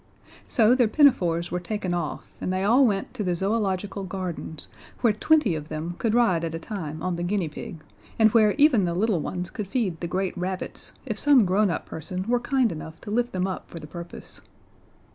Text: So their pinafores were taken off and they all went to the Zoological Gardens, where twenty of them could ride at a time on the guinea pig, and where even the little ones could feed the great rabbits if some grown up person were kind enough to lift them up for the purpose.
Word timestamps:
So 0.47 0.73
their 0.73 0.87
pinafores 0.87 1.51
were 1.51 1.59
taken 1.59 1.93
off 1.93 2.35
and 2.41 2.51
they 2.51 2.63
all 2.63 2.83
went 2.87 3.13
to 3.13 3.23
the 3.23 3.35
Zoological 3.35 4.03
Gardens, 4.03 4.67
where 5.01 5.13
twenty 5.13 5.53
of 5.53 5.69
them 5.69 5.93
could 5.99 6.15
ride 6.15 6.43
at 6.43 6.55
a 6.55 6.57
time 6.59 7.03
on 7.03 7.17
the 7.17 7.21
guinea 7.21 7.49
pig, 7.49 7.83
and 8.17 8.31
where 8.31 8.53
even 8.53 8.85
the 8.85 8.95
little 8.95 9.19
ones 9.19 9.51
could 9.51 9.67
feed 9.67 9.99
the 9.99 10.07
great 10.07 10.35
rabbits 10.35 10.93
if 11.05 11.19
some 11.19 11.45
grown 11.45 11.69
up 11.69 11.85
person 11.85 12.23
were 12.27 12.39
kind 12.39 12.71
enough 12.71 12.99
to 13.01 13.11
lift 13.11 13.31
them 13.31 13.45
up 13.45 13.69
for 13.69 13.77
the 13.77 13.85
purpose. 13.85 14.41